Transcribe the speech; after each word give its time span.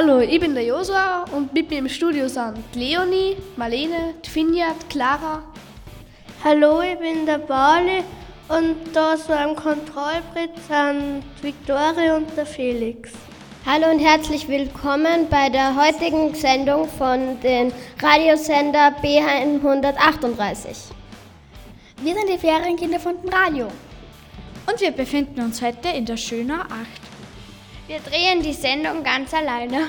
Hallo, 0.00 0.20
ich 0.20 0.38
bin 0.38 0.54
der 0.54 0.62
Josua 0.62 1.24
und 1.32 1.52
mit 1.52 1.70
mir 1.70 1.80
im 1.80 1.88
Studio 1.88 2.28
sind 2.28 2.62
Leonie, 2.72 3.36
Marlene, 3.56 4.14
Finja, 4.22 4.68
Clara. 4.88 5.42
Hallo, 6.44 6.80
ich 6.82 6.96
bin 7.00 7.26
der 7.26 7.38
Pauli 7.38 8.04
und 8.46 8.76
da 8.94 9.16
so 9.16 9.32
am 9.32 9.56
Kontrollbrett 9.56 10.54
sind 10.68 11.24
Viktoria 11.42 12.16
und 12.16 12.28
der 12.36 12.46
Felix. 12.46 13.10
Hallo 13.66 13.90
und 13.90 13.98
herzlich 13.98 14.46
willkommen 14.46 15.28
bei 15.28 15.48
der 15.48 15.74
heutigen 15.74 16.32
Sendung 16.32 16.88
von 16.88 17.40
den 17.40 17.72
Radiosender 18.00 18.94
B138. 19.02 20.92
Wir 22.02 22.14
sind 22.14 22.28
die 22.32 22.38
Ferienkinder 22.38 23.00
von 23.00 23.20
dem 23.20 23.30
Radio. 23.30 23.66
Und 24.70 24.80
wir 24.80 24.92
befinden 24.92 25.40
uns 25.40 25.60
heute 25.60 25.88
in 25.88 26.06
der 26.06 26.16
Schöner 26.16 26.66
8. 26.66 27.07
Wir 27.88 28.00
drehen 28.00 28.42
die 28.42 28.52
Sendung 28.52 29.02
ganz 29.02 29.32
alleine. 29.32 29.88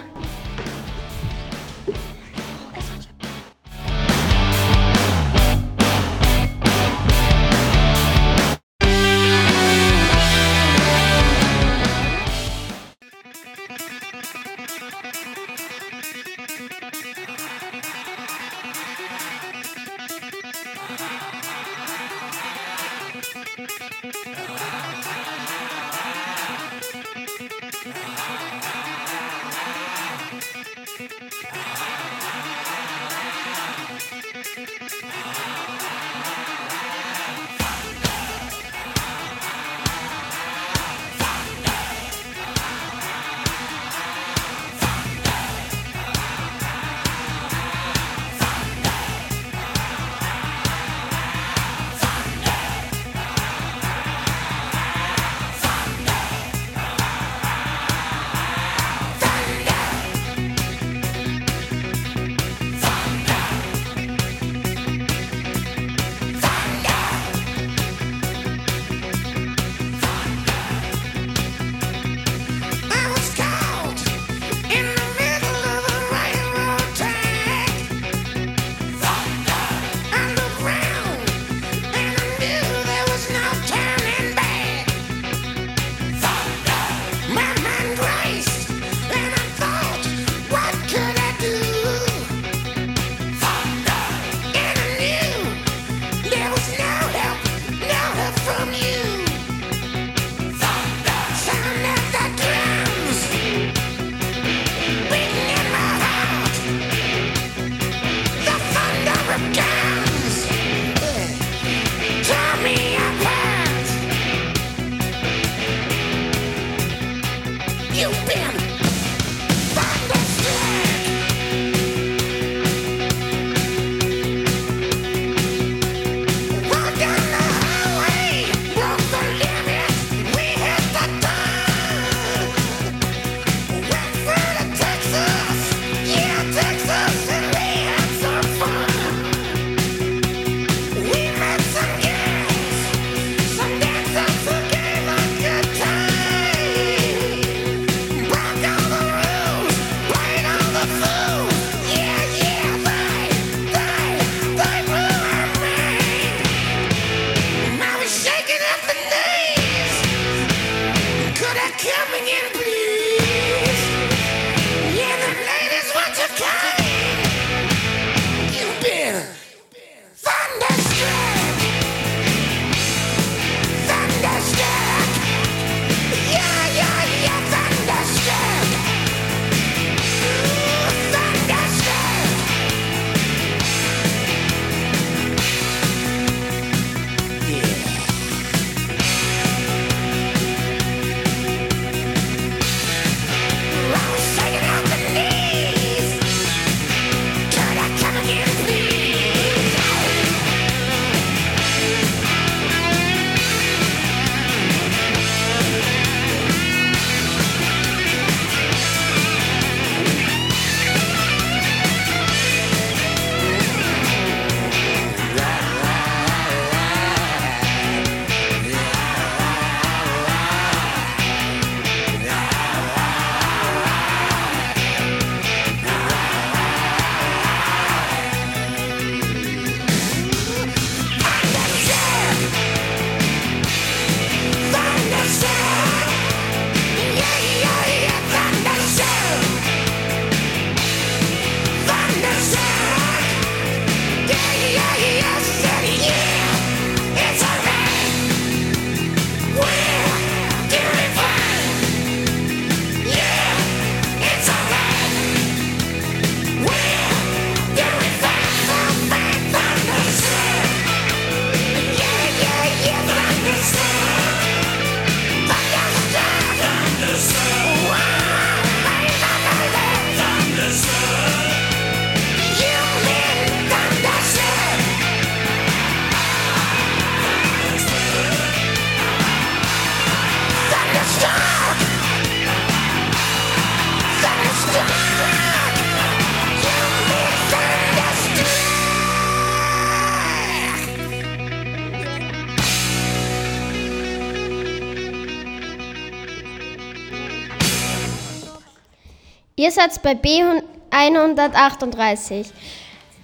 Seid 299.72 300.02
bei 300.02 300.14
B138. 300.14 302.48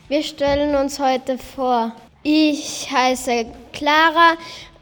Wir 0.07 0.21
stellen 0.21 0.75
uns 0.75 0.99
heute 0.99 1.39
vor. 1.39 1.91
Ich 2.21 2.87
heiße 2.91 3.47
Clara, 3.73 4.33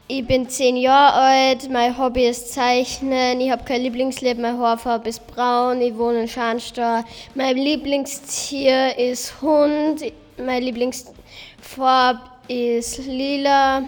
ich 0.06 0.26
bin 0.26 0.46
zehn 0.46 0.76
Jahre 0.76 1.14
alt, 1.14 1.70
mein 1.70 1.96
Hobby 1.96 2.26
ist 2.26 2.52
Zeichnen, 2.52 3.40
ich 3.40 3.50
habe 3.50 3.64
kein 3.64 3.80
Lieblingslied, 3.80 4.38
meine 4.38 4.58
Haarfarbe 4.58 5.08
ist 5.08 5.26
braun, 5.26 5.80
ich 5.80 5.96
wohne 5.96 6.20
in 6.22 6.28
Scharnstall. 6.28 7.02
Mein 7.34 7.56
Lieblingstier 7.56 8.98
ist 8.98 9.40
Hund, 9.40 10.04
mein 10.36 10.62
Lieblingsfarbe 10.62 12.20
ist 12.48 12.98
lila. 13.06 13.84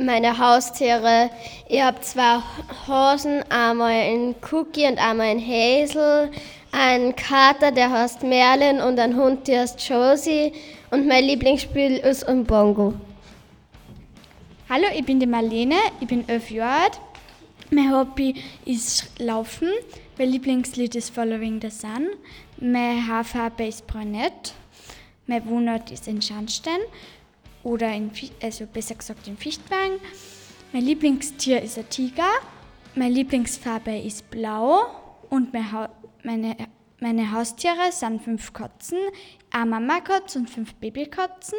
Meine 0.00 0.38
Haustiere, 0.38 1.28
ich 1.66 1.82
habe 1.82 2.00
zwei 2.02 2.38
Hosen, 2.86 3.42
einmal 3.50 3.90
ein 3.90 4.36
Cookie 4.52 4.86
und 4.86 4.96
einmal 4.98 5.26
ein 5.28 5.40
Hazel, 5.40 6.30
einen 6.72 7.14
Kater, 7.16 7.72
der 7.72 7.90
heißt 7.90 8.22
Merlin 8.22 8.80
und 8.80 8.98
ein 8.98 9.16
Hund, 9.16 9.48
der 9.48 9.62
heißt 9.62 9.80
Josie 9.88 10.52
und 10.90 11.06
mein 11.06 11.24
Lieblingsspiel 11.24 11.98
ist 11.98 12.24
ein 12.24 12.44
Bongo. 12.44 12.94
Hallo, 14.68 14.86
ich 14.94 15.04
bin 15.04 15.18
die 15.18 15.26
Marlene, 15.26 15.76
ich 16.00 16.06
bin 16.06 16.28
elf 16.28 16.50
Jahre 16.50 16.82
alt. 16.82 17.00
Mein 17.70 17.92
Hobby 17.92 18.34
ist 18.64 19.18
Laufen. 19.18 19.68
Mein 20.18 20.30
Lieblingslied 20.30 20.94
ist 20.94 21.14
Following 21.14 21.60
the 21.60 21.70
Sun. 21.70 22.08
Meine 22.58 23.06
Haarfarbe 23.06 23.66
ist 23.66 23.86
brünett. 23.86 24.54
Mein 25.26 25.46
Wohnort 25.46 25.90
ist 25.90 26.08
in 26.08 26.22
Scharnstein 26.22 26.80
oder 27.62 27.92
in, 27.92 28.10
also 28.42 28.66
besser 28.66 28.94
gesagt 28.94 29.28
in 29.28 29.36
Fichtberg. 29.36 30.00
Mein 30.72 30.84
Lieblingstier 30.84 31.62
ist 31.62 31.78
ein 31.78 31.88
Tiger. 31.88 32.30
Meine 32.94 33.14
Lieblingsfarbe 33.14 33.96
ist 33.98 34.30
blau 34.30 34.86
und 35.30 35.52
meine, 36.24 36.56
meine 37.00 37.32
Haustiere 37.32 37.92
sind 37.92 38.22
fünf 38.22 38.52
Katzen, 38.52 38.98
eine 39.50 39.66
Mama-Katz 39.66 40.36
und 40.36 40.50
fünf 40.50 40.74
Babykatzen. 40.74 41.58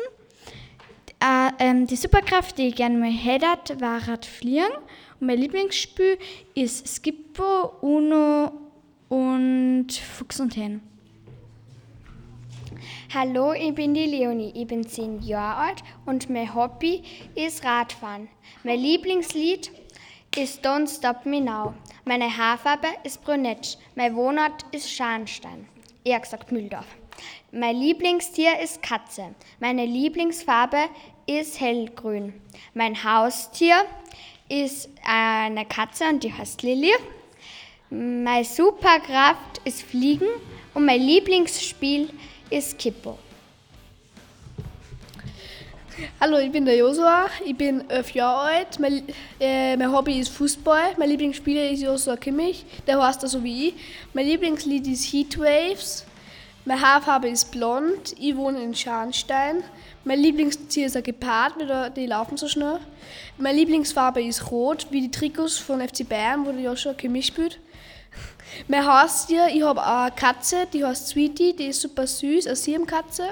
Äh, 1.22 1.52
ähm, 1.60 1.88
die 1.88 1.96
Superkraft, 1.96 2.58
die 2.58 2.68
ich 2.68 2.76
gerne 2.76 2.98
mal 2.98 3.12
hätte, 3.12 3.82
war 3.82 4.08
Radfliegen. 4.08 4.72
Und 5.20 5.28
mein 5.28 5.38
Lieblingsspiel 5.38 6.18
ist 6.56 6.88
Skippo, 6.88 7.74
Uno 7.82 8.54
und 9.10 9.92
Fuchs 9.92 10.40
und 10.40 10.56
Hen. 10.56 10.82
Hallo, 13.14 13.54
ich 13.54 13.74
bin 13.74 13.94
die 13.94 14.06
Leonie. 14.06 14.54
Ich 14.56 14.68
bin 14.68 14.88
zehn 14.88 15.20
Jahre 15.22 15.70
alt 15.70 15.84
und 16.06 16.30
mein 16.30 16.54
Hobby 16.54 17.04
ist 17.34 17.66
Radfahren. 17.66 18.30
Mein 18.64 18.80
Lieblingslied 18.80 19.72
ist 20.38 20.66
Don't 20.66 20.88
Stop 20.88 21.26
Me 21.26 21.42
Now. 21.42 21.74
Meine 22.06 22.36
Haarfarbe 22.36 22.88
ist 23.04 23.24
brünett. 23.24 23.78
Mein 23.96 24.16
Wohnort 24.16 24.66
ist 24.72 24.92
Scharnstein. 24.92 25.68
Eher 26.04 26.20
gesagt 26.20 26.52
Mühldorf. 26.52 26.86
Mein 27.52 27.76
Lieblingstier 27.76 28.60
ist 28.60 28.81
Katze. 28.81 29.36
Meine 29.60 29.86
Lieblingsfarbe 29.86 30.90
ist 31.26 31.60
hellgrün. 31.60 32.34
Mein 32.74 33.04
Haustier 33.04 33.86
ist 34.48 34.90
eine 35.06 35.66
Katze 35.66 36.06
und 36.06 36.24
die 36.24 36.34
heißt 36.34 36.64
Lilly. 36.64 36.94
Meine 37.90 38.46
Superkraft 38.46 39.62
ist 39.66 39.81
Fliegen 39.81 40.28
und 40.74 40.86
mein 40.86 41.02
Lieblingsspiel 41.02 42.10
ist 42.50 42.78
Kippo. 42.78 43.18
Hallo, 46.22 46.38
ich 46.38 46.51
bin 46.51 46.66
der 46.66 46.78
Josua, 46.78 47.28
ich 47.46 47.57
bin 47.57 47.90
elf 47.90 48.12
Jahre 48.12 48.40
alt. 48.40 48.80
Mein, 48.80 49.04
äh, 49.40 49.75
mein 49.75 49.92
Hobby 49.92 50.19
ist 50.19 50.30
Fußball. 50.30 50.96
Mein 50.98 51.10
Lieblingsspieler 51.10 51.69
ist 51.69 51.81
Josua 51.81 52.16
Kimmich, 52.16 52.66
der 52.88 53.01
heißt 53.01 53.28
so 53.28 53.44
wie 53.44 53.69
ich. 53.69 53.74
Mein 54.13 54.25
Lieblingslied 54.25 54.88
ist 54.88 55.12
Heatwaves. 55.12 56.06
Meine 56.63 56.81
Haarfarbe 56.81 57.28
ist 57.28 57.51
blond. 57.51 58.16
Ich 58.18 58.36
wohne 58.38 58.63
in 58.63 58.74
Scharnstein. 58.75 59.63
Mein 60.06 60.19
Lieblingstier 60.19 60.86
ist 60.86 60.96
ein 60.96 61.04
Gepard, 61.04 61.56
weil 61.57 61.92
die 61.92 62.06
laufen 62.06 62.38
so 62.38 62.48
schnell. 62.48 62.80
Meine 63.38 63.57
Lieblingsfarbe 63.57 64.24
ist 64.24 64.52
rot, 64.52 64.88
wie 64.92 65.02
die 65.02 65.12
Trikots 65.12 65.57
von 65.57 65.86
FC 65.86 66.07
Bayern, 66.07 66.45
wo 66.45 66.52
der 66.52 66.62
Joshua 66.62 66.94
Kimmich 66.94 67.28
spielt. 67.28 67.60
Mein 68.68 68.86
Haustier, 68.86 69.48
ich 69.54 69.63
habe 69.63 69.86
eine 69.86 70.12
Katze, 70.12 70.66
die 70.72 70.84
heißt 70.84 71.10
Sweetie, 71.10 71.56
die 71.56 71.66
ist 71.66 71.81
super 71.81 72.07
süß, 72.07 72.48
eine 72.48 72.56
Siebenkatze. 72.56 73.30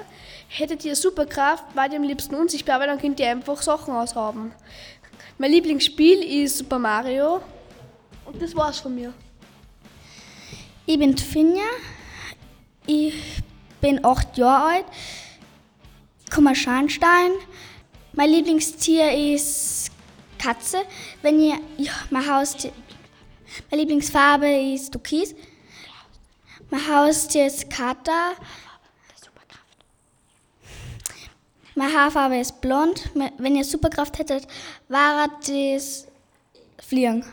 Hättet 0.50 0.86
ihr 0.86 0.96
Superkraft, 0.96 1.76
war 1.76 1.90
die 1.90 1.98
am 1.98 2.04
liebsten 2.04 2.36
unsichtbar, 2.36 2.80
weil 2.80 2.88
dann 2.88 3.00
könnt 3.00 3.20
ihr 3.20 3.30
einfach 3.30 3.62
Sachen 3.62 3.94
aushaben. 3.94 4.54
Mein 5.38 5.52
Lieblingsspiel 5.52 6.44
ist 6.44 6.58
Super 6.58 6.80
Mario 6.80 7.42
und 8.26 8.42
das 8.42 8.56
war's 8.56 8.80
von 8.80 8.96
mir. 8.96 9.14
Ich 10.86 10.98
bin 10.98 11.18
Finja, 11.18 11.66
ich 12.86 13.14
bin 13.82 14.04
acht 14.06 14.38
Jahre 14.38 14.64
alt, 14.64 14.86
komme 16.34 16.52
aus 16.52 16.58
Scharnstein. 16.58 17.32
Mein 18.14 18.32
Lieblingstier 18.32 19.12
ist 19.34 19.92
Katze. 20.40 20.80
Wenn 21.22 21.40
ihr, 21.40 21.60
ja, 21.78 21.92
mein 22.10 22.28
Haustier, 22.28 22.72
meine 23.70 23.84
Lieblingsfarbe 23.84 24.50
ist 24.50 24.92
Türkis. 24.92 25.36
Mein 26.70 26.88
Haustier 26.88 27.48
ist 27.48 27.70
Kater. 27.70 28.32
Meine 31.78 31.94
Haarfarbe 31.94 32.40
ist 32.40 32.60
blond. 32.60 33.12
Wenn 33.38 33.56
ihr 33.56 33.64
Superkraft 33.64 34.18
hättet, 34.18 34.48
wäre 34.88 35.30
das 35.48 36.08
Fliegen. 36.80 37.24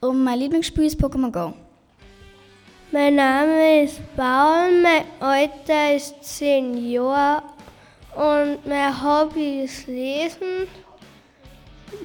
Und 0.00 0.24
mein 0.24 0.38
Lieblingsspiel 0.38 0.84
ist 0.84 0.98
Pokémon 0.98 1.30
Go. 1.30 1.52
Mein 2.90 3.16
Name 3.16 3.82
ist 3.82 4.00
Paul, 4.16 4.80
mein 4.80 5.04
Alter 5.20 5.94
ist 5.94 6.14
10 6.22 6.90
Jahre 6.90 7.42
und 8.16 8.66
mein 8.66 9.04
Hobby 9.04 9.64
ist 9.64 9.86
Lesen. 9.86 10.68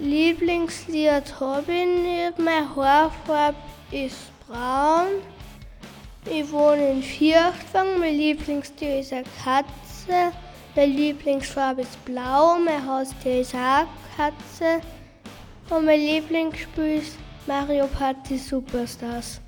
Lieblingslied 0.01 1.39
habe 1.39 1.71
ich 1.71 1.85
nicht, 1.85 2.39
meine 2.39 2.75
Haarfarbe 2.75 3.55
ist 3.91 4.17
braun. 4.45 5.21
Ich 6.25 6.51
wohne 6.51 6.91
in 6.91 7.01
Vierfang, 7.01 7.97
mein 7.97 8.15
Lieblingstier 8.15 8.99
ist 8.99 9.13
eine 9.13 9.23
Katze. 9.41 10.33
Meine 10.75 10.91
Lieblingsfarbe 10.91 11.81
ist 11.81 12.03
blau, 12.03 12.57
mein 12.57 12.87
Haustier 12.87 13.41
ist 13.41 13.53
auch 13.53 13.59
eine 13.59 13.87
Katze. 14.17 14.81
Und 15.69 15.85
mein 15.85 15.99
Lieblingsspiel 15.99 16.97
ist 16.97 17.15
Mario 17.45 17.85
Party 17.85 18.39
Superstars. 18.39 19.39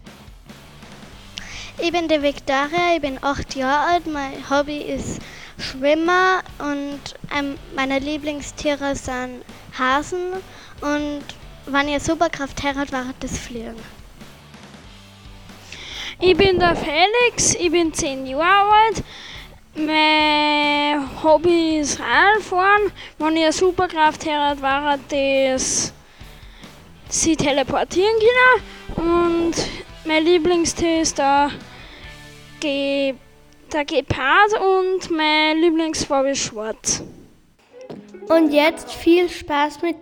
Ich 1.79 1.91
bin 1.91 2.07
die 2.07 2.21
Victoria, 2.21 2.95
ich 2.95 3.01
bin 3.01 3.17
acht 3.23 3.55
Jahre 3.55 3.93
alt. 3.93 4.05
Mein 4.05 4.47
Hobby 4.51 4.77
ist 4.77 5.19
Schwimmer 5.57 6.41
und 6.59 7.01
ähm, 7.35 7.57
meine 7.75 7.97
Lieblingstiere 7.97 8.95
sind 8.95 9.43
Hasen. 9.77 10.31
Und 10.81 11.23
wenn 11.65 11.89
ihr 11.89 11.99
Superkraft 11.99 12.61
hättet, 12.61 12.91
wäre 12.91 13.15
das 13.19 13.35
Fliegen. 13.39 13.75
Ich 16.21 16.37
bin 16.37 16.59
der 16.59 16.75
Felix, 16.75 17.55
ich 17.55 17.71
bin 17.71 17.91
zehn 17.93 18.27
Jahre 18.27 18.69
alt. 18.69 19.03
Mein 19.77 21.21
Hobby 21.21 21.79
ist 21.79 21.99
Radfahren. 21.99 22.93
Wenn 23.17 23.35
ihr 23.35 23.51
Superkraft 23.51 24.25
hättet, 24.25 24.61
wäre 24.61 24.97
das 25.09 25.93
sie 27.09 27.35
teleportieren 27.35 28.15
können. 28.95 29.49
Und 29.49 29.53
mein 30.05 30.23
Lieblingstier 30.23 31.01
ist 31.01 31.17
der, 31.17 31.51
Ge 32.61 33.15
der 33.73 33.83
Gepard 33.83 34.53
und 34.53 35.11
mein 35.11 35.59
Lieblingsfarbe 35.59 36.29
ist 36.29 36.45
schwarz. 36.45 37.03
Und 38.29 38.53
jetzt 38.53 38.93
viel 38.93 39.29
Spaß 39.29 39.81
mit 39.81 40.01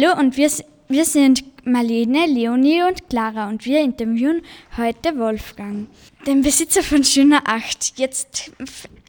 Hallo 0.00 0.16
und 0.16 0.36
wir, 0.36 0.48
wir 0.88 1.04
sind 1.04 1.42
Marlene, 1.66 2.26
Leonie 2.26 2.82
und 2.82 3.08
Clara 3.08 3.48
und 3.48 3.64
wir 3.64 3.80
interviewen 3.80 4.42
heute 4.76 5.18
Wolfgang, 5.18 5.88
den 6.24 6.42
Besitzer 6.42 6.84
von 6.84 7.02
Schöner 7.02 7.42
8. 7.46 7.98
Jetzt, 7.98 8.52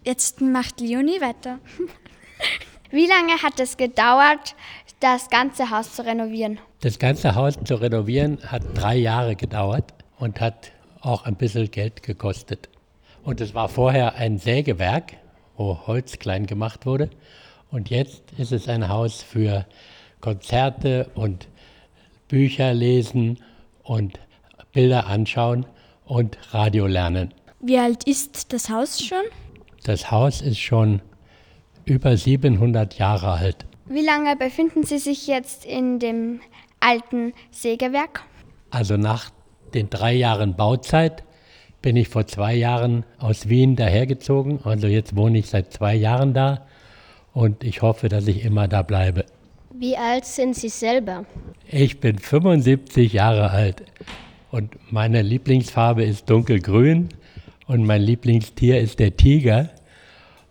jetzt 0.04 0.42
macht 0.42 0.80
Leonie 0.80 1.22
weiter. 1.22 1.60
Wie 2.90 3.06
lange 3.06 3.34
hat 3.44 3.60
es 3.60 3.78
gedauert, 3.78 4.56
das 5.00 5.30
ganze 5.30 5.70
Haus 5.70 5.94
zu 5.94 6.04
renovieren? 6.04 6.58
Das 6.82 6.98
ganze 6.98 7.36
Haus 7.36 7.54
zu 7.64 7.76
renovieren 7.76 8.40
hat 8.48 8.64
drei 8.74 8.96
Jahre 8.96 9.36
gedauert 9.36 9.94
und 10.18 10.42
hat 10.42 10.72
auch 11.02 11.26
ein 11.26 11.36
bisschen 11.36 11.70
Geld 11.70 12.02
gekostet. 12.02 12.68
Und 13.24 13.42
es 13.42 13.54
war 13.54 13.70
vorher 13.70 14.16
ein 14.16 14.40
Sägewerk, 14.40 15.14
wo 15.56 15.86
Holz 15.86 16.18
klein 16.18 16.48
gemacht 16.48 16.88
wurde. 16.88 17.12
Und 17.70 17.92
jetzt 17.92 18.24
ist 18.40 18.52
es 18.52 18.68
ein 18.68 18.90
Haus 18.90 19.22
für 19.22 19.68
Konzerte 20.22 21.10
und 21.16 21.48
Bücher 22.28 22.74
lesen 22.74 23.40
und 23.84 24.20
Bilder 24.74 25.08
anschauen 25.08 25.66
und 26.06 26.38
Radio 26.52 26.88
lernen. 26.88 27.34
Wie 27.60 27.78
alt 27.78 28.06
ist 28.06 28.54
das 28.54 28.70
Haus 28.70 29.04
schon? 29.04 29.24
Das 29.84 30.12
Haus 30.12 30.42
ist 30.42 30.60
schon 30.60 31.02
über 31.86 32.16
700 32.16 32.98
Jahre 32.98 33.32
alt. 33.32 33.66
Wie 33.88 34.06
lange 34.06 34.36
befinden 34.36 34.84
Sie 34.84 35.00
sich 35.00 35.28
jetzt 35.28 35.66
in 35.66 36.00
dem 36.00 36.42
alten 36.80 37.34
Sägewerk? 37.52 38.24
Also 38.70 38.98
nach 38.98 39.32
den 39.74 39.90
drei 39.90 40.14
Jahren 40.14 40.56
Bauzeit 40.56 41.24
bin 41.82 41.96
ich 41.96 42.10
vor 42.10 42.28
zwei 42.28 42.54
Jahren 42.56 43.06
aus 43.18 43.50
Wien 43.50 43.76
dahergezogen. 43.76 44.60
Also 44.64 44.88
jetzt 44.88 45.16
wohne 45.16 45.40
ich 45.40 45.48
seit 45.48 45.74
zwei 45.74 45.96
Jahren 45.96 46.34
da 46.34 46.68
und 47.34 47.64
ich 47.64 47.82
hoffe, 47.82 48.10
dass 48.10 48.28
ich 48.28 48.44
immer 48.44 48.68
da 48.68 48.82
bleibe. 48.82 49.26
Wie 49.80 49.96
alt 49.96 50.26
sind 50.26 50.58
Sie 50.58 50.68
selber? 50.68 51.24
Ich 51.66 52.02
bin 52.02 52.20
75 52.20 53.14
Jahre 53.14 53.50
alt 53.50 53.84
und 54.52 54.78
meine 54.92 55.22
Lieblingsfarbe 55.22 56.04
ist 56.04 56.30
dunkelgrün 56.30 57.08
und 57.66 57.86
mein 57.86 58.02
Lieblingstier 58.02 58.82
ist 58.82 59.00
der 59.00 59.16
Tiger. 59.16 59.70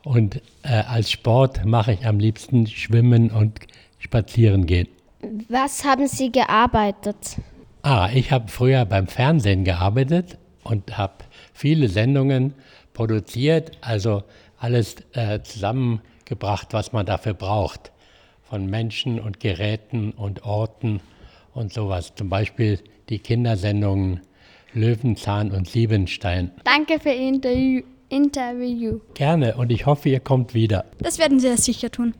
Und 0.02 0.40
äh, 0.62 0.68
als 0.68 1.10
Sport 1.10 1.66
mache 1.66 1.92
ich 1.92 2.06
am 2.06 2.18
liebsten 2.18 2.66
Schwimmen 2.66 3.30
und 3.30 3.60
Spazieren 3.98 4.64
gehen. 4.64 4.88
Was 5.50 5.84
haben 5.84 6.08
Sie 6.08 6.32
gearbeitet? 6.32 7.36
Ah, 7.82 8.08
ich 8.14 8.32
habe 8.32 8.48
früher 8.48 8.86
beim 8.86 9.08
Fernsehen 9.08 9.62
gearbeitet 9.62 10.38
und 10.64 10.96
habe 10.96 11.24
viele 11.52 11.88
Sendungen 11.88 12.54
produziert, 12.94 13.72
also 13.82 14.22
alles 14.58 14.96
äh, 15.12 15.42
zusammengebracht, 15.42 16.68
was 16.70 16.94
man 16.94 17.04
dafür 17.04 17.34
braucht. 17.34 17.92
Von 18.48 18.66
Menschen 18.66 19.20
und 19.20 19.40
Geräten 19.40 20.12
und 20.12 20.44
Orten 20.44 21.00
und 21.54 21.72
sowas. 21.72 22.14
Zum 22.14 22.28
Beispiel 22.28 22.78
die 23.08 23.18
Kindersendungen 23.18 24.20
Löwenzahn 24.72 25.50
und 25.50 25.68
Siebenstein. 25.68 26.52
Danke 26.64 27.00
für 27.00 27.10
Ihr 27.10 27.28
Interview. 27.28 27.82
Interview. 28.08 29.00
Gerne 29.14 29.56
und 29.56 29.70
ich 29.70 29.84
hoffe, 29.84 30.08
ihr 30.08 30.20
kommt 30.20 30.54
wieder. 30.54 30.86
Das 30.98 31.18
werden 31.18 31.40
Sie 31.40 31.48
ja 31.48 31.56
sicher 31.56 31.90
tun. 31.90 32.14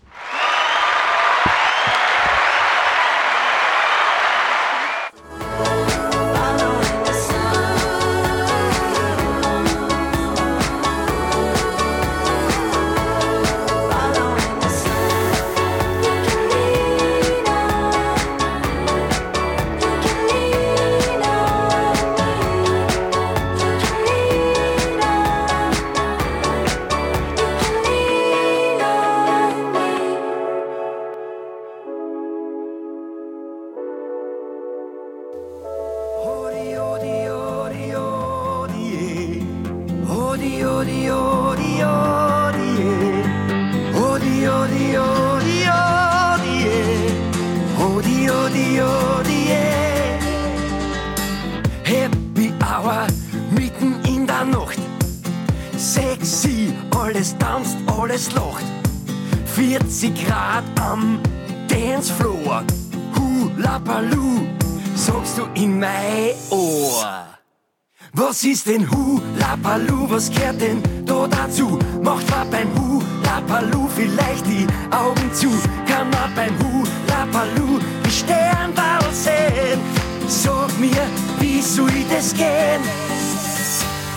Denn 68.69 68.87
Hula 68.91 69.57
Baloo? 69.63 70.11
Was 70.11 70.31
gehört 70.31 70.61
denn 70.61 70.83
da 71.07 71.27
dazu? 71.27 71.79
Macht 72.03 72.29
man 72.31 72.51
beim 72.51 72.69
Hula 72.79 73.41
Baloo 73.49 73.89
vielleicht 73.97 74.45
die 74.47 74.67
Augen 74.91 75.33
zu? 75.33 75.49
Kann 75.87 76.11
man 76.11 76.35
beim 76.37 76.53
Hula 76.59 77.25
Baloo 77.33 77.79
die 78.05 78.11
Sternball 78.11 79.01
sehen? 79.11 79.81
Sag 80.27 80.79
mir, 80.79 81.07
wie 81.41 81.63
soll 81.63 82.05
das 82.11 82.35
gehen? 82.35 82.83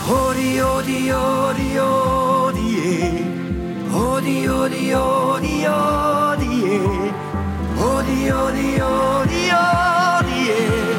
Odi, 0.06 0.60
odi, 0.60 1.10
odi, 1.14 1.80
odi, 1.80 2.68
eh. 2.76 3.24
Odi, 3.90 4.50
odi, 4.50 4.94
odi, 4.94 5.66
odi, 5.66 6.52
eh. 6.76 7.10
Odi, 7.80 8.30
odi, 8.30 8.82
odi, 8.82 9.42
odi, 9.64 10.40
eh. 10.50 10.92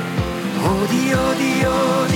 Odi, 0.73 1.03
odi, 1.13 1.51
odi, 1.67 2.12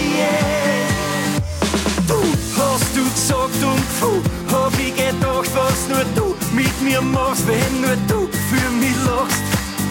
und 3.64 3.84
puh, 4.00 4.22
hab 4.54 4.74
ich 4.80 4.96
gedacht, 4.96 5.50
was 5.56 5.88
nur 5.90 6.06
du 6.16 6.36
mit 6.56 6.82
mir 6.82 7.02
machst, 7.02 7.48
wenn 7.48 7.82
nur 7.82 7.96
du 8.08 8.28
für 8.50 8.70
mich 8.82 8.96
lachst. 9.06 9.44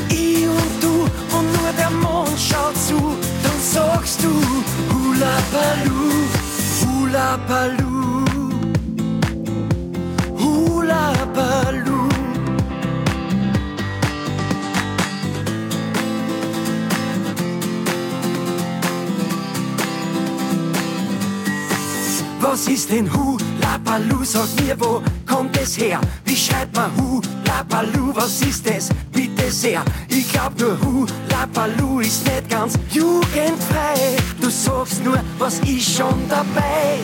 Ich 0.08 0.46
und 0.46 0.82
du 0.82 1.02
und 1.36 1.46
nur 1.56 1.72
der 1.78 1.90
Mond 1.90 2.38
schaut 2.38 2.76
zu, 2.76 3.16
dann 3.42 3.60
sagst 3.60 4.22
du 4.22 4.32
Hula 4.92 5.36
Baloo, 5.52 6.12
Hula 6.80 7.38
Baloo, 7.48 8.24
Hula 10.38 11.12
Baloo. 11.34 12.08
Was 22.40 22.68
ist 22.68 22.90
denn 22.90 23.12
Hula 23.12 23.35
Baloo? 23.78 24.24
Sag 24.24 24.48
mir, 24.60 24.78
wo 24.78 25.02
kommt 25.26 25.56
es 25.60 25.78
her? 25.78 26.00
Wie 26.24 26.36
schreibt 26.36 26.76
man 26.76 26.90
Hula 26.96 27.62
Baloo? 27.68 28.14
Was 28.14 28.42
ist 28.42 28.66
es? 28.66 28.88
Bitte 29.12 29.50
sehr. 29.50 29.82
Ich 30.08 30.30
glaub 30.32 30.58
nur 30.58 30.78
Hula 30.80 31.46
Baloo 31.52 32.00
ist 32.00 32.24
nicht 32.24 32.48
ganz 32.48 32.74
jugendfrei. 32.90 34.16
Du 34.40 34.50
sagst 34.50 35.04
nur, 35.04 35.18
was 35.38 35.58
ist 35.60 35.96
schon 35.96 36.28
dabei? 36.28 36.95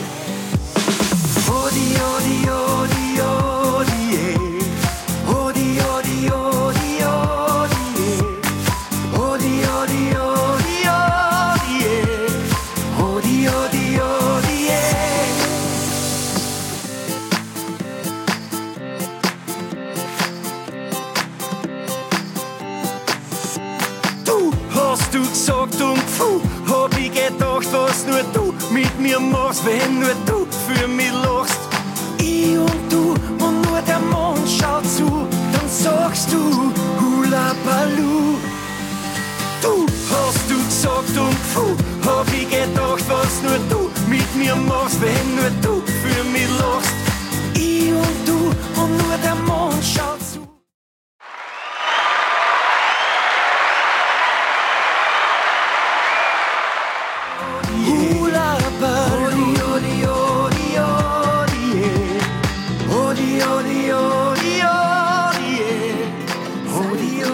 Yeah. 67.01 67.32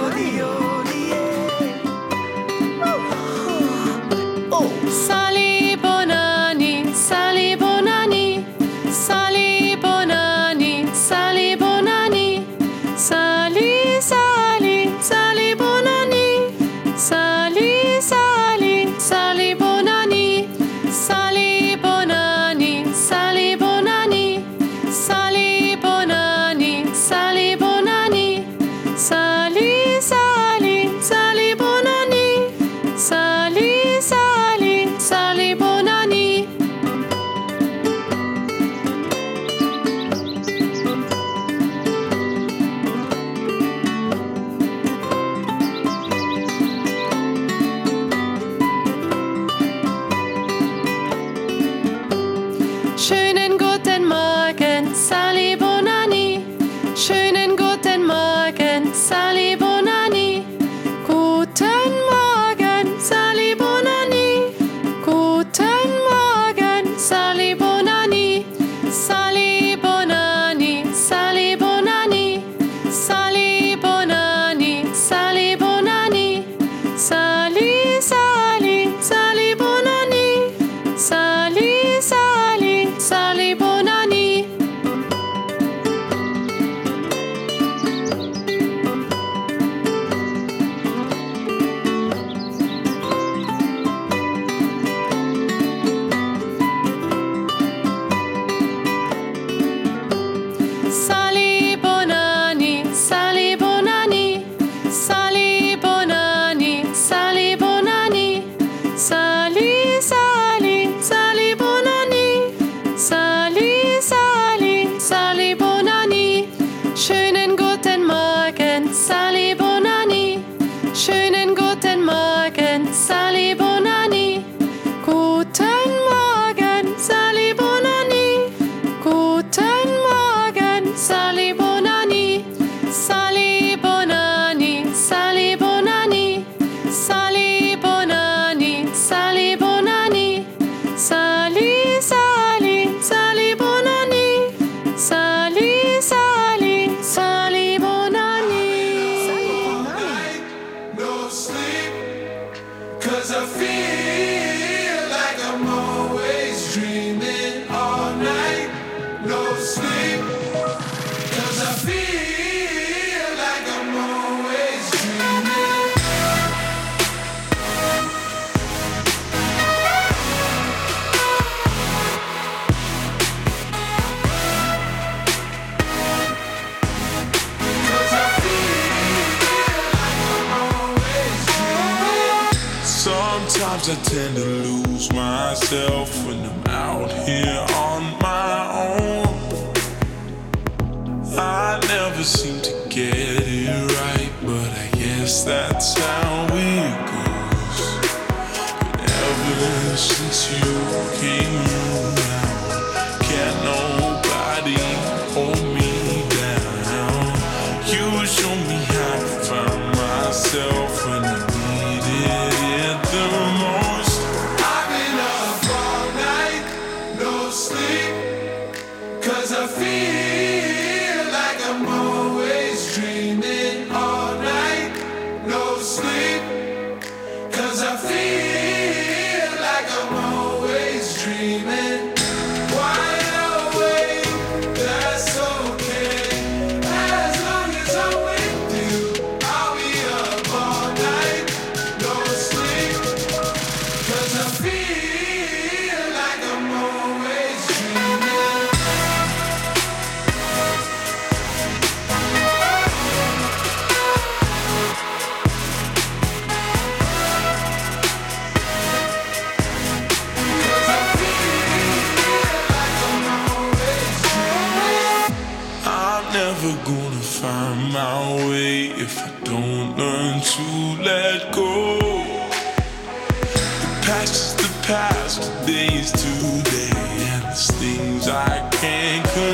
I 183.89 183.95
tend 184.03 184.35
to 184.35 184.45
lose 184.45 185.11
myself 185.13 186.27
when 186.27 186.45
I'm 186.45 186.58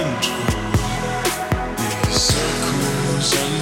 into 0.06 0.30
the 2.06 2.12
circles 2.12 3.55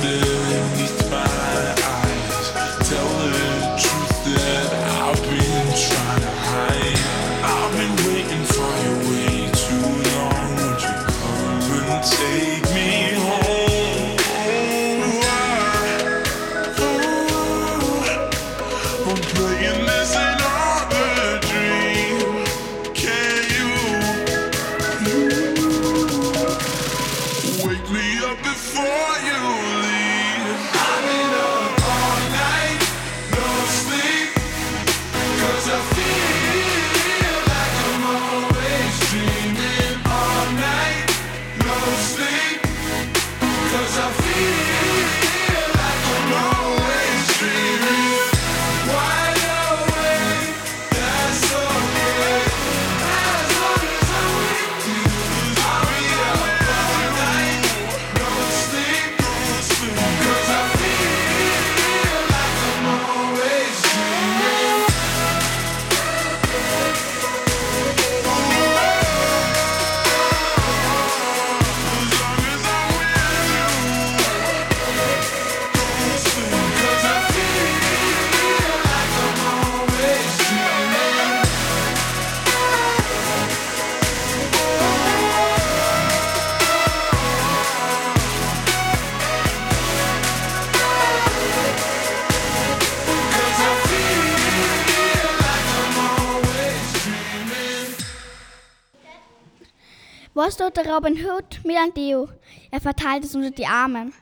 Tut 100.58 100.78
der 100.78 100.86
Robin 100.86 101.16
Hood 101.16 101.62
mit 101.64 101.76
einem 101.76 101.94
Deo? 101.94 102.30
Er 102.70 102.80
verteilt 102.80 103.24
es 103.24 103.34
unter 103.34 103.50
die 103.50 103.66
Armen. 103.66 104.14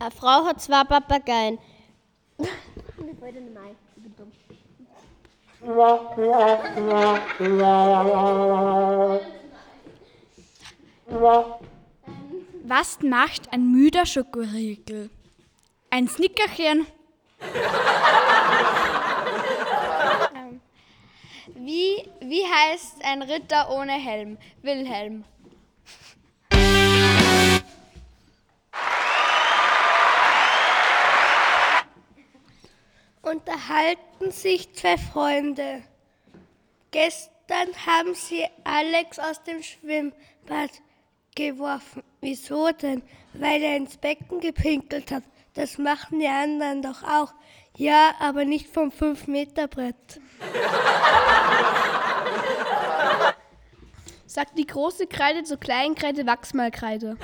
Eine 0.00 0.10
Frau 0.10 0.44
hat 0.44 0.60
zwei 0.60 0.82
Papageien. 0.82 1.58
Was 12.64 13.00
macht 13.02 13.52
ein 13.52 13.70
müder 13.70 14.04
Schokoriegel? 14.04 15.10
Ein 15.94 16.08
Snickerchen. 16.08 16.86
Wie, 21.48 22.08
wie 22.20 22.44
heißt 22.46 23.04
ein 23.04 23.20
Ritter 23.20 23.70
ohne 23.70 23.92
Helm? 23.92 24.38
Wilhelm. 24.62 25.24
Unterhalten 33.20 34.30
sich 34.30 34.72
zwei 34.72 34.96
Freunde. 34.96 35.82
Gestern 36.90 37.68
haben 37.84 38.14
sie 38.14 38.46
Alex 38.64 39.18
aus 39.18 39.42
dem 39.42 39.62
Schwimmbad 39.62 40.70
geworfen. 41.34 42.02
Wieso 42.22 42.70
denn? 42.72 43.02
Weil 43.34 43.62
er 43.62 43.76
ins 43.76 43.98
Becken 43.98 44.40
gepinkelt 44.40 45.12
hat. 45.12 45.24
Das 45.54 45.76
machen 45.78 46.18
die 46.20 46.28
anderen 46.28 46.82
doch 46.82 47.02
auch. 47.02 47.32
Ja, 47.76 48.14
aber 48.20 48.44
nicht 48.44 48.68
vom 48.68 48.90
5-Meter-Brett. 48.90 50.20
Sagt 54.26 54.58
die 54.58 54.66
große 54.66 55.06
Kreide 55.06 55.42
zur 55.44 55.58
kleinen 55.58 55.94
Kreide, 55.94 56.26
wachs 56.26 56.54
mal 56.54 56.70
Kreide. 56.70 57.18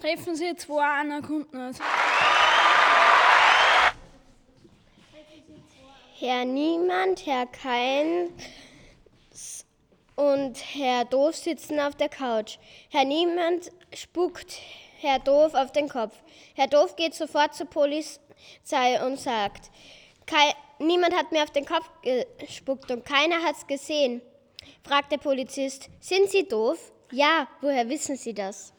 Treffen 0.00 0.36
Sie 0.36 0.54
zwei 0.56 1.00
an 1.00 1.08
der 1.08 1.22
Kunden. 1.22 1.74
Herr 6.16 6.44
Niemand, 6.44 7.26
Herr 7.26 7.46
Keins 7.46 8.30
und 10.14 10.54
Herr 10.74 11.04
Doof 11.04 11.34
sitzen 11.34 11.80
auf 11.80 11.96
der 11.96 12.08
Couch. 12.08 12.58
Herr 12.90 13.04
Niemand 13.04 13.72
spuckt 13.94 14.60
Herr 15.00 15.18
Doof 15.18 15.54
auf 15.54 15.72
den 15.72 15.88
Kopf. 15.88 16.14
Herr 16.54 16.66
Doof 16.66 16.96
geht 16.96 17.14
sofort 17.14 17.54
zur 17.54 17.66
Polizei 17.66 19.04
und 19.04 19.18
sagt, 19.20 19.70
"Kei- 20.26 20.54
niemand 20.78 21.14
hat 21.14 21.30
mir 21.32 21.42
auf 21.42 21.50
den 21.50 21.64
Kopf 21.66 21.88
gespuckt 22.38 22.90
und 22.90 23.04
keiner 23.04 23.42
hat's 23.44 23.66
gesehen. 23.66 24.22
fragt 24.82 25.12
der 25.12 25.18
Polizist. 25.18 25.88
Sind 26.00 26.30
Sie 26.30 26.46
doof? 26.48 26.92
Ja, 27.10 27.46
woher 27.60 27.88
wissen 27.88 28.16
Sie 28.16 28.32
das? 28.34 28.72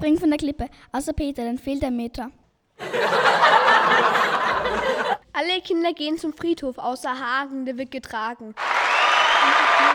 Springen 0.00 0.18
von 0.18 0.30
der 0.30 0.38
Klippe, 0.38 0.70
außer 0.92 1.12
Peter, 1.12 1.44
dann 1.44 1.58
fehlt 1.58 1.84
ein 1.84 1.94
Meter. 1.94 2.30
Alle 5.34 5.60
Kinder 5.62 5.92
gehen 5.92 6.16
zum 6.16 6.32
Friedhof, 6.32 6.78
außer 6.78 7.10
Hagen, 7.10 7.66
der 7.66 7.76
wird 7.76 7.90
getragen. 7.90 8.54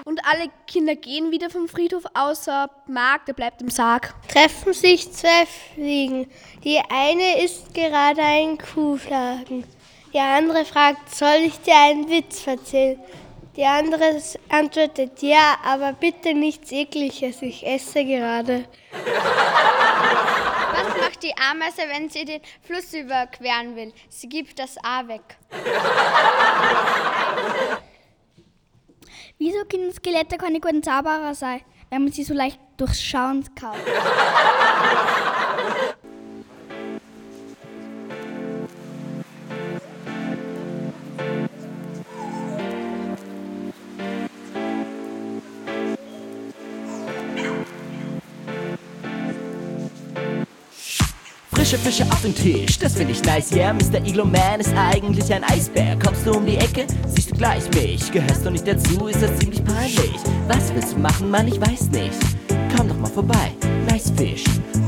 Und 0.05 0.21
alle 0.23 0.51
Kinder 0.67 0.95
gehen 0.95 1.31
wieder 1.31 1.49
vom 1.49 1.67
Friedhof, 1.67 2.03
außer 2.13 2.69
Mark, 2.87 3.25
der 3.25 3.33
bleibt 3.33 3.63
im 3.63 3.69
Sarg. 3.71 4.13
Treffen 4.27 4.73
sich 4.73 5.11
zwei 5.11 5.47
Fliegen. 5.73 6.29
Die 6.63 6.79
eine 6.87 7.43
isst 7.43 7.73
gerade 7.73 8.21
einen 8.21 8.59
Kuhfladen. 8.59 9.63
Die 10.13 10.19
andere 10.19 10.65
fragt, 10.65 11.15
soll 11.15 11.41
ich 11.45 11.59
dir 11.61 11.75
einen 11.75 12.07
Witz 12.09 12.45
erzählen? 12.45 12.99
Die 13.55 13.65
andere 13.65 14.21
antwortet, 14.49 15.21
ja, 15.21 15.55
aber 15.63 15.93
bitte 15.93 16.33
nichts 16.33 16.73
Ekliges, 16.73 17.41
ich 17.41 17.65
esse 17.65 18.03
gerade. 18.03 18.65
Was 20.71 20.97
macht 20.99 21.23
die 21.23 21.33
Ameise, 21.37 21.83
wenn 21.87 22.09
sie 22.09 22.25
den 22.25 22.41
Fluss 22.61 22.93
überqueren 22.93 23.77
will? 23.77 23.93
Sie 24.09 24.27
gibt 24.27 24.59
das 24.59 24.75
A 24.83 25.07
weg. 25.07 25.37
Wieso 29.37 29.63
können 29.65 29.93
Skelette 29.93 30.37
keine 30.37 30.59
guten 30.59 30.83
Zauberer 30.83 31.33
sein, 31.33 31.61
wenn 31.89 32.03
man 32.03 32.11
sie 32.11 32.23
so 32.23 32.33
leicht 32.33 32.59
durchschauen 32.75 33.47
kann? 33.55 33.77
Frische 51.75 52.03
Fische 52.03 52.11
auf 52.11 52.21
dem 52.21 52.33
Tisch, 52.33 52.79
das 52.79 52.93
finde 52.93 53.11
ich 53.11 53.21
nice, 53.23 53.51
yeah. 53.51 53.73
Mr. 53.73 53.97
Iglo 54.05 54.23
Man 54.23 54.61
ist 54.61 54.73
eigentlich 54.77 55.33
ein 55.33 55.43
Eisbär. 55.43 55.97
Kommst 56.01 56.25
du 56.25 56.31
um 56.31 56.45
die 56.45 56.55
Ecke, 56.55 56.87
siehst 57.05 57.31
du 57.31 57.35
gleich 57.35 57.69
mich. 57.73 58.09
Gehörst 58.13 58.45
du 58.45 58.51
nicht 58.51 58.65
dazu, 58.65 59.07
ist 59.07 59.21
das 59.21 59.37
ziemlich 59.39 59.61
peinlich. 59.61 60.13
Was 60.47 60.73
willst 60.73 60.93
du 60.93 60.99
machen, 60.99 61.29
Mann, 61.29 61.49
ich 61.49 61.59
weiß 61.59 61.89
nicht. 61.89 62.15
Komm 62.77 62.87
doch 62.87 62.97
mal 62.97 63.11
vorbei, 63.11 63.51
nice 63.95 64.11
Fisch. 64.17 64.43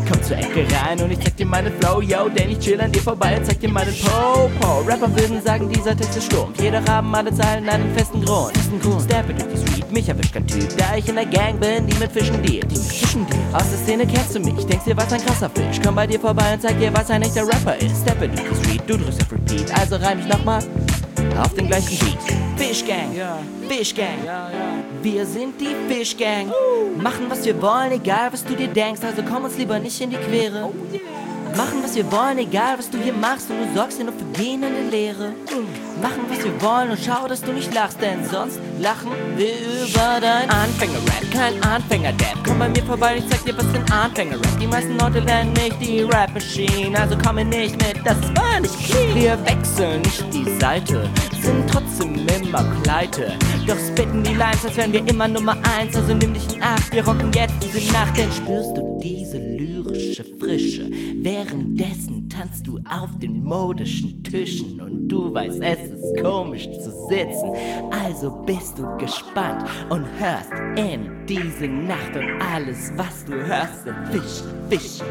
Komm 0.09 0.21
zur 0.23 0.37
Ecke 0.37 0.65
rein 0.75 1.01
und 1.01 1.11
ich 1.11 1.19
zeig 1.19 1.35
dir 1.37 1.45
meinen 1.45 1.71
Flow, 1.79 2.01
yo. 2.01 2.29
Denn 2.29 2.51
ich 2.51 2.59
chill 2.59 2.79
an 2.79 2.91
dir 2.91 3.01
vorbei 3.01 3.37
und 3.37 3.45
zeig 3.45 3.59
dir 3.59 3.69
meinen 3.69 3.93
Po-Po. 3.93 4.81
Rapper 4.87 5.09
würden 5.15 5.41
sagen, 5.41 5.69
dieser 5.69 5.95
Text 5.95 6.17
ist 6.17 6.25
stumpf. 6.25 6.61
Jeder 6.61 6.83
haben 6.85 7.13
alle 7.15 7.33
Zeilen 7.33 7.67
einen 7.69 7.93
festen 7.95 8.23
Grund. 8.23 8.55
Festen 8.57 8.79
Grund. 8.79 9.01
Steppe 9.03 9.33
durch 9.33 9.49
die 9.53 9.57
Street, 9.57 9.91
mich 9.91 10.09
erwischt 10.09 10.33
kein 10.33 10.45
Typ. 10.47 10.67
Da 10.77 10.97
ich 10.97 11.07
in 11.07 11.15
der 11.15 11.25
Gang 11.25 11.59
bin, 11.59 11.87
die 11.87 11.97
mit 11.97 12.11
Fischen 12.11 12.41
dealt. 12.43 12.69
Die 12.71 12.77
mit 12.77 12.87
Fischen 12.87 13.25
dealt. 13.27 13.55
Aus 13.55 13.69
der 13.69 13.79
Szene 13.79 14.05
kennst 14.05 14.35
du 14.35 14.39
mich, 14.39 14.65
denkst 14.65 14.85
dir, 14.85 14.97
was 14.97 15.11
ein 15.13 15.25
krasser 15.25 15.49
Fisch. 15.49 15.79
Komm 15.83 15.95
bei 15.95 16.07
dir 16.07 16.19
vorbei 16.19 16.53
und 16.53 16.61
zeig 16.61 16.79
dir, 16.79 16.93
was 16.93 17.09
ein 17.09 17.21
echter 17.21 17.47
Rapper 17.47 17.75
ist. 17.77 18.01
Steppe 18.01 18.27
durch 18.27 18.49
die 18.49 18.55
Street, 18.55 18.81
du 18.87 18.97
drückst 18.97 19.21
auf 19.21 19.31
Repeat. 19.31 19.79
Also 19.79 19.95
reim 19.97 20.19
ich 20.19 20.27
nochmal 20.27 20.61
auf 21.41 21.53
den 21.53 21.67
gleichen 21.67 21.97
Beat. 21.99 22.17
Fish 22.57 22.83
Gang, 22.85 23.11
Fish 23.69 23.93
Gang, 23.93 24.17
wir 25.13 25.25
sind 25.25 25.61
die 25.61 25.73
Fish 25.87 26.17
Gang. 26.17 26.51
Machen 27.01 27.29
was 27.29 27.45
wir 27.45 27.61
wollen, 27.61 27.93
egal 27.93 28.33
was 28.33 28.43
du 28.43 28.55
dir 28.55 28.67
denkst, 28.67 29.01
also 29.03 29.21
komm 29.23 29.45
uns 29.45 29.57
lieber 29.57 29.79
nicht 29.79 30.01
in 30.01 30.09
die 30.09 30.17
Quere. 30.17 30.69
Machen 31.57 31.81
was 31.81 31.95
wir 31.95 32.11
wollen, 32.11 32.37
egal 32.37 32.77
was 32.77 32.87
du 32.87 32.99
hier 32.99 33.13
machst, 33.13 33.49
und 33.49 33.57
du 33.57 33.73
sorgst 33.73 33.99
dir 33.99 34.03
nur 34.03 34.13
für 34.13 34.25
gehende 34.39 34.67
Leere. 34.91 35.33
Machen 36.03 36.25
was 36.29 36.43
wir 36.43 36.61
wollen 36.61 36.91
und 36.91 36.99
schau, 37.03 37.27
dass 37.27 37.41
du 37.41 37.51
nicht 37.51 37.73
lachst, 37.73 37.99
denn 37.99 38.23
sonst 38.29 38.59
lachen 38.79 39.09
wir 39.35 39.49
über 39.49 40.19
dein 40.21 40.47
Anfänger-Rap. 40.51 41.31
Kein 41.33 41.63
Anfänger-Dab. 41.63 42.43
Komm 42.45 42.59
bei 42.59 42.69
mir 42.69 42.83
vorbei 42.83 43.17
ich 43.17 43.27
zeig 43.27 43.43
dir, 43.43 43.57
was 43.57 43.65
ein 43.73 43.91
Anfänger-Rap. 43.91 44.59
Die 44.61 44.67
meisten 44.67 44.99
Leute 44.99 45.19
lernen 45.21 45.51
mich 45.53 45.73
die 45.81 46.01
Rap-Machine, 46.01 46.95
also 46.95 47.17
komm 47.17 47.35
mir 47.37 47.45
nicht 47.45 47.75
mit, 47.81 48.05
das 48.05 48.17
war 48.35 48.59
nicht 48.59 48.77
clean. 48.85 49.15
Wir 49.15 49.45
wechseln 49.47 50.01
nicht 50.03 50.31
die 50.31 50.59
Seite, 50.59 51.09
sind 51.41 51.67
trotzdem 51.71 52.27
immer 52.39 52.63
pleite. 52.83 53.33
Doch 53.65 53.79
spitten 53.79 54.21
die 54.21 54.35
Lines, 54.35 54.63
als 54.63 54.77
wären 54.77 54.93
wir 54.93 55.07
immer 55.07 55.27
Nummer 55.27 55.57
eins, 55.75 55.95
also 55.95 56.13
nimm 56.13 56.35
dich 56.35 56.53
in 56.53 56.61
Acht, 56.61 56.93
wir 56.93 57.03
rocken 57.03 57.31
jetzt 57.33 57.55
diese 57.63 57.91
Nacht, 57.91 58.15
denn 58.15 58.31
spürst 58.31 58.77
du 58.77 58.99
diese 59.01 59.39
lyrische 59.87 60.23
Frische? 60.39 60.89
Währenddessen 61.21 62.29
tanzt 62.29 62.67
du 62.67 62.79
auf 62.89 63.17
den 63.19 63.43
modischen 63.43 64.23
Tischen 64.23 64.79
und 64.79 65.07
du 65.07 65.33
weißt, 65.33 65.61
es 65.61 65.91
ist 65.91 66.21
komisch 66.21 66.69
zu 66.79 66.91
sitzen. 67.09 67.51
Also 67.91 68.31
bist 68.45 68.77
du 68.77 68.97
gespannt 68.97 69.67
und 69.89 70.05
hörst 70.19 70.51
in 70.77 71.16
diese 71.27 71.67
Nacht 71.67 72.15
und 72.15 72.41
alles, 72.41 72.91
was 72.95 73.25
du 73.25 73.33
hörst, 73.33 73.83
sind 73.83 73.95
Fische, 74.11 74.43
Fische, 74.69 75.03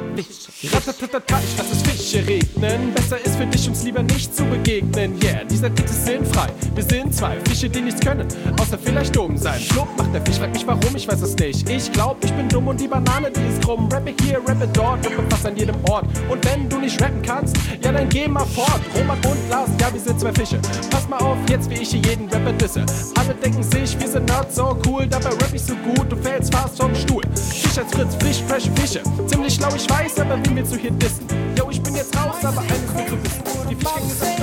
Fische. 0.48 0.74
Ratatatata, 0.74 1.38
ich 1.40 1.58
lass 1.58 1.72
es 1.72 1.82
Fische 1.82 2.26
regnen. 2.26 2.94
Besser 2.94 3.18
ist 3.22 3.36
für 3.36 3.46
dich, 3.46 3.68
uns 3.68 3.82
lieber 3.84 4.02
nicht 4.02 4.34
zu 4.34 4.44
begegnen. 4.44 5.20
Yeah, 5.22 5.44
dieser 5.44 5.74
Text 5.74 5.94
ist 5.94 6.06
sinnfrei. 6.06 6.48
Wir 6.74 6.84
sind 6.84 7.14
zwei 7.14 7.38
Fische, 7.46 7.68
die 7.68 7.82
nichts 7.82 8.00
können, 8.00 8.26
außer 8.58 8.78
vielleicht 8.78 9.14
dumm 9.14 9.36
sein. 9.36 9.60
Flop 9.60 9.88
macht 9.98 10.14
der 10.14 10.24
Fisch, 10.24 10.36
frag 10.36 10.52
mich 10.54 10.66
warum, 10.66 10.96
ich 10.96 11.06
weiß 11.06 11.20
es 11.20 11.36
nicht. 11.36 11.68
Ich 11.68 11.92
glaub, 11.92 12.24
ich 12.24 12.32
bin 12.32 12.48
dumm 12.48 12.68
und 12.68 12.80
die 12.80 12.88
Banane, 12.88 13.30
die 13.30 13.46
ist 13.48 13.62
krumm. 13.62 13.88
Rappe 13.92 14.14
hier, 14.22 14.38
rappe 14.38 14.68
dort, 14.72 15.04
rappe 15.04 15.22
fast 15.28 15.46
an 15.46 15.56
jedem 15.56 15.76
Ort. 15.90 16.06
Und 16.30 16.44
wenn 16.46 16.68
du 16.68 16.78
nicht 16.78 17.00
rappen 17.02 17.20
kannst, 17.20 17.56
ja 17.82 17.92
dann 17.92 18.08
geh 18.08 18.26
mal 18.26 18.46
fort. 18.46 18.80
Roman 18.96 19.18
und 19.18 19.50
Lars, 19.50 19.70
ja 19.80 19.92
wir 19.92 20.00
sind 20.00 20.18
zwei 20.18 20.32
Fische. 20.32 20.58
Pass 20.90 21.06
mal 21.08 21.18
auf, 21.18 21.36
jetzt 21.50 21.68
wie 21.68 21.74
ich 21.74 21.90
hier 21.90 22.00
jeden 22.00 22.28
Rapper 22.30 22.52
disse. 22.54 22.86
Alle 23.16 23.34
denken 23.34 23.62
sich, 23.62 23.98
wir 24.00 24.08
sind 24.08 24.26
not 24.28 24.50
so 24.50 24.78
cool, 24.86 25.06
dabei 25.06 25.28
rapp 25.28 25.52
ich 25.52 25.62
so 25.62 25.74
gut, 25.74 26.05
du 26.08 26.16
fällst 26.16 26.54
fast 26.54 26.76
vom 26.76 26.94
Stuhl. 26.94 27.22
Fisch 27.34 27.78
als 27.78 27.92
Fritz, 27.92 28.14
Fisch, 28.16 28.42
fresh 28.46 28.70
Fische. 28.74 29.02
Ziemlich 29.26 29.54
schlau, 29.54 29.68
ich 29.74 29.88
weiß, 29.88 30.20
aber 30.20 30.38
wie 30.44 30.56
willst 30.56 30.72
du 30.72 30.76
hier 30.76 30.90
dissen? 30.92 31.26
Yo, 31.56 31.68
ich 31.70 31.82
bin 31.82 31.94
jetzt 31.94 32.16
raus, 32.16 32.36
aber 32.42 32.60
eines 32.60 32.94
willst 32.94 33.12
du 33.12 33.24
wissen. 33.24 33.68
Die 33.68 33.74
Fischgang 33.74 34.06
ist 34.08 34.35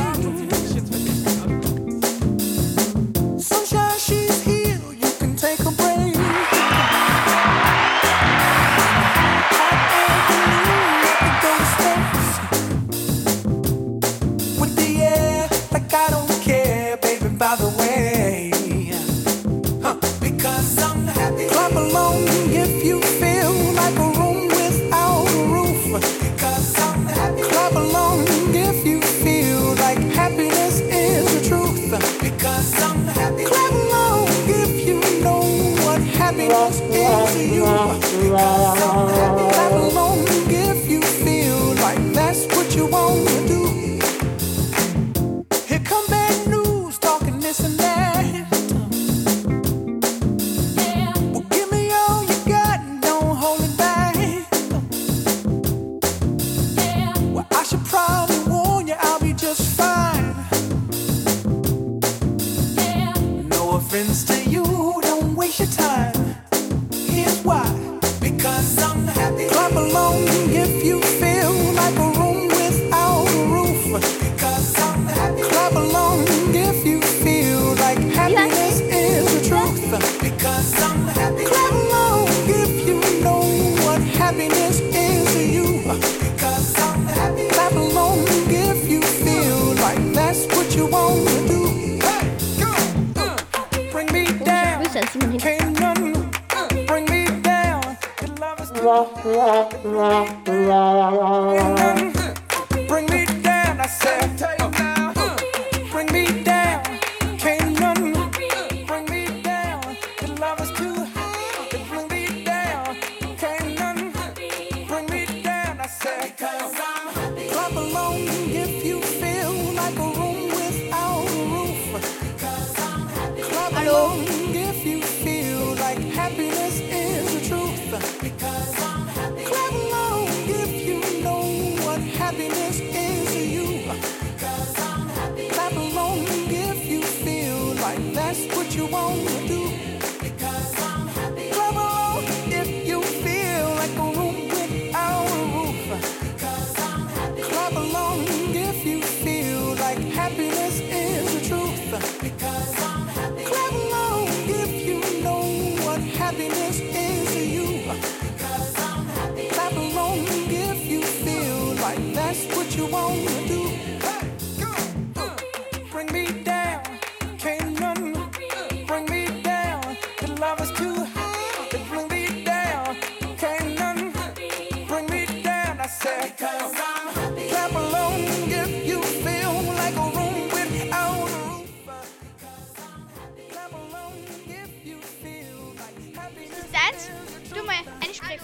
Seit, 186.84 187.58
du 187.58 187.65
mal 187.65 187.76
eine 188.04 188.13
Sprich. 188.13 188.39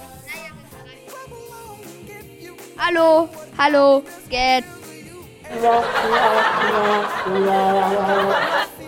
Hallo, 2.78 3.28
hallo, 3.58 4.04
geht. 4.30 4.64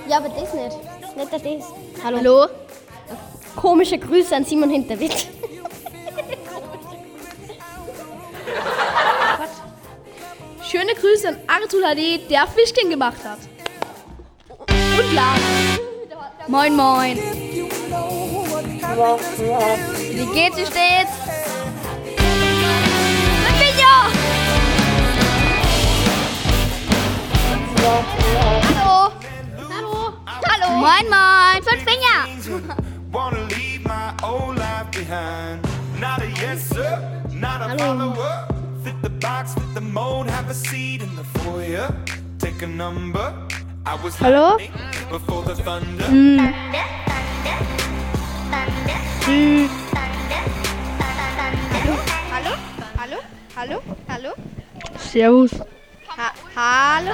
Ja, 0.07 0.17
aber 0.17 0.29
das 0.29 0.53
nicht. 0.53 0.77
Nicht 1.17 1.33
das. 1.33 1.43
das. 1.43 2.03
Hallo. 2.03 2.17
Hallo. 2.17 2.47
Komische 3.57 3.97
Grüße 3.97 4.35
an 4.35 4.45
Simon 4.45 4.69
Hinterwitt. 4.69 5.27
Schöne 10.63 10.93
Grüße 10.93 11.27
an 11.27 11.37
Arthur 11.47 11.81
HD, 11.81 12.29
der 12.29 12.47
Fischchen 12.47 12.89
gemacht 12.89 13.21
hat. 13.25 13.39
Und 14.69 15.13
Lara. 15.13 15.35
Moin, 16.47 16.75
moin. 16.75 17.50
Wie 18.91 20.25
geht's, 20.33 20.57
wie 20.57 20.65
steht's? 20.65 21.11
Hallo. 27.77 29.11
Hallo. 29.69 30.13
Hallo. 30.27 30.69
Moin, 30.77 31.09
moin. 31.09 31.63
Fünf 31.63 31.83
Finger. 31.83 32.27
Wanna 33.13 33.47
my 33.85 34.13
old 34.23 34.57
life 34.57 34.91
behind. 34.91 35.65
Not 35.97 36.21
a 36.21 36.29
yes, 36.31 36.67
sir, 36.67 37.23
not 37.31 37.61
a 37.61 37.77
follower. 37.77 38.45
Fit 38.83 39.01
the 39.01 39.09
box, 39.09 39.53
fit 39.53 39.73
the 39.73 39.81
mold, 39.81 40.29
have 40.29 40.49
a 40.49 40.53
seat 40.53 41.01
in 41.01 41.15
the 41.15 41.23
foyer. 41.39 41.87
Take 42.39 42.61
a 42.61 42.67
number. 42.67 43.33
I 43.85 43.95
was 44.03 44.15
Hallo? 44.17 44.57
lightning 44.57 44.73
before 45.09 45.43
the 45.43 45.55
thunder. 45.55 46.03
Mm. 46.03 46.71
Hallo? 52.31 52.53
Hallo? 52.97 53.17
Hallo? 53.55 53.81
Hallo? 54.09 54.31
Servus. 54.97 55.51
Ha 56.07 56.33
Hallo? 56.55 57.11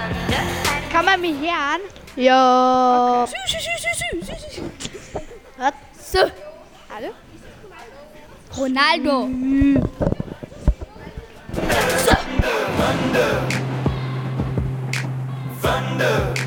Kann 0.91 1.05
man 1.05 1.21
mich 1.21 1.35
hören? 1.35 1.81
Ja. 2.15 3.27
Was? 5.57 5.73
So. 6.11 6.19
Hallo? 6.89 7.09
Ronaldo. 8.57 9.29
Thunder. 15.61 16.33
Kids 16.33 16.46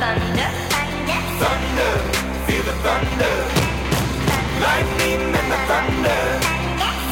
thunder, 0.00 0.48
Thunder, 1.40 1.92
feel 2.46 2.62
the 2.68 2.74
thunder. 2.84 3.34
Lightning 4.64 5.22
and 5.38 5.48
the 5.52 5.58
thunder. 5.68 6.20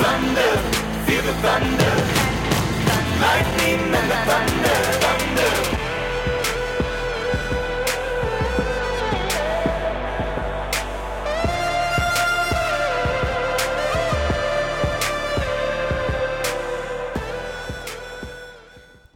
Thunder, 0.01 0.53
feel 1.05 1.23
the 1.29 1.35
thunder. 1.45 1.95
Lightning 3.25 3.83
and 3.99 4.09
the 4.13 4.19
thunder. 4.29 4.79
Thunder. 5.05 5.53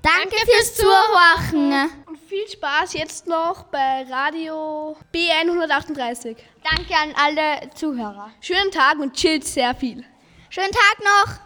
Danke 0.03 0.39
fürs 0.47 0.75
Zuhören. 0.77 1.52
Spaß 2.63 2.93
jetzt 2.93 3.27
noch 3.27 3.65
bei 3.73 4.07
Radio 4.09 4.97
B138. 5.13 6.37
Danke 6.63 6.95
an 6.95 7.13
alle 7.17 7.69
Zuhörer. 7.75 8.31
Schönen 8.41 8.71
Tag 8.71 9.01
und 9.01 9.15
chillt 9.15 9.45
sehr 9.45 9.75
viel. 9.75 10.05
Schönen 10.49 10.71
Tag 10.71 10.99
noch. 11.01 11.41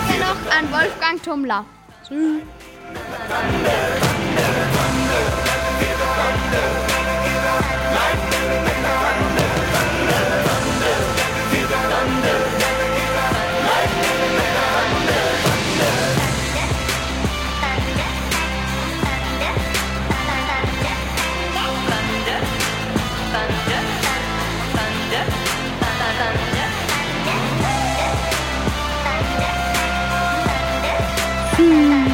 Danke 0.00 0.20
noch 0.20 0.56
an 0.56 0.72
Wolfgang 0.72 1.22
Tummler. 1.22 1.66
thunder, 2.08 2.40
Hmm. 31.56 32.05